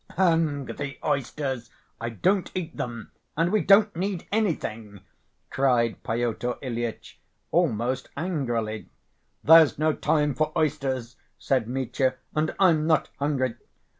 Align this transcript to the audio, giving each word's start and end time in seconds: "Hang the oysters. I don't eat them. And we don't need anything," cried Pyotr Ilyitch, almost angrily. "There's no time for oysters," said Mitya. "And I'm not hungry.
"Hang 0.17 0.65
the 0.65 0.97
oysters. 1.05 1.69
I 1.99 2.09
don't 2.09 2.49
eat 2.55 2.75
them. 2.75 3.11
And 3.37 3.51
we 3.51 3.61
don't 3.61 3.95
need 3.95 4.25
anything," 4.31 5.01
cried 5.51 6.01
Pyotr 6.01 6.55
Ilyitch, 6.63 7.19
almost 7.51 8.09
angrily. 8.17 8.89
"There's 9.43 9.77
no 9.77 9.93
time 9.93 10.33
for 10.33 10.51
oysters," 10.57 11.17
said 11.37 11.67
Mitya. 11.67 12.15
"And 12.35 12.55
I'm 12.59 12.87
not 12.87 13.09
hungry. 13.19 13.53